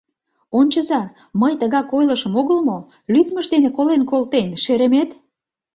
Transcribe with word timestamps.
—Ончыза, 0.59 1.01
мый 1.41 1.53
тыгак 1.59 1.87
ойлышым 1.97 2.33
огыл 2.41 2.59
мо: 2.67 2.77
лӱдмыж 3.13 3.45
дене 3.53 3.69
колен 3.77 4.01
колтен, 4.11 4.49
шеремет! 4.63 5.09